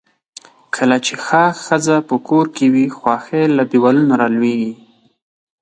کله 0.75 0.97
چې 1.05 1.13
ښه 1.25 1.43
ښځۀ 1.63 1.97
پۀ 2.07 2.15
کور 2.27 2.45
کې 2.55 2.65
وي، 2.73 2.85
خؤښي 2.97 3.43
له 3.57 3.63
دیوالونو 3.71 4.13
را 4.21 4.27
لؤیږي. 4.35 4.73